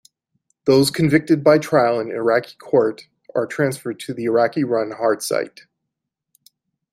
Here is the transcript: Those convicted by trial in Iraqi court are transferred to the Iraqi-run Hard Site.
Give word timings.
Those 0.65 0.89
convicted 0.89 1.43
by 1.43 1.59
trial 1.59 1.99
in 1.99 2.09
Iraqi 2.09 2.55
court 2.57 3.07
are 3.35 3.45
transferred 3.45 3.99
to 3.99 4.15
the 4.15 4.23
Iraqi-run 4.23 4.93
Hard 4.97 5.21
Site. 5.21 5.67